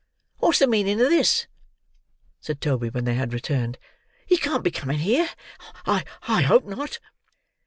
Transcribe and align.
"What's 0.39 0.57
the 0.57 0.65
meaning 0.65 0.99
of 0.99 1.09
this?" 1.11 1.45
said 2.39 2.59
Toby 2.59 2.89
when 2.89 3.05
they 3.05 3.13
had 3.13 3.33
returned. 3.35 3.77
"He 4.25 4.35
can't 4.35 4.63
be 4.63 4.71
coming 4.71 4.97
here. 4.97 5.29
I—I—hope 5.85 6.65
not." 6.65 6.99